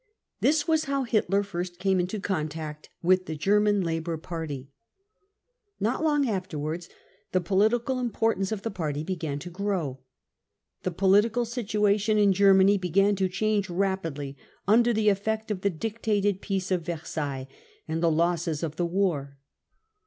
This 0.39 0.67
was 0.67 0.85
how 0.85 1.03
Hitler 1.03 1.43
first 1.43 1.77
came 1.77 1.99
into 1.99 2.19
contact 2.19 2.89
with 3.03 3.27
the" 3.27 3.35
German 3.47 3.81
Labour 3.81 4.17
Party." 4.17 4.71
Not 5.79 6.03
long 6.03 6.27
afterwards 6.27 6.89
the 7.33 7.39
political 7.39 7.99
importance 7.99 8.51
of 8.51 8.63
the 8.63 8.71
party 8.71 9.03
began 9.03 9.37
to 9.37 9.51
grow. 9.51 9.99
The 10.81 10.89
political 10.89 11.45
situation 11.45 12.17
in 12.17 12.33
Germany 12.33 12.79
began 12.79 13.15
to 13.17 13.29
change 13.29 13.69
rapidly 13.69 14.35
under 14.67 14.91
the 14.91 15.09
effect 15.09 15.51
of 15.51 15.61
the 15.61 15.69
dictated 15.69 16.41
Peace 16.41 16.71
of 16.71 16.81
Versailles 16.81 17.47
and 17.87 18.01
the 18.01 18.09
losses 18.09 18.63
of 18.63 18.77
the 18.77 18.87
War. 18.87 19.37